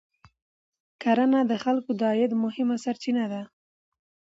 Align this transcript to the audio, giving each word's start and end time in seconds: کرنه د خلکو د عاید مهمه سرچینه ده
کرنه 1.01 1.39
د 1.51 1.53
خلکو 1.63 1.91
د 1.99 2.01
عاید 2.11 2.31
مهمه 2.43 2.75
سرچینه 2.83 3.25
ده 3.31 3.41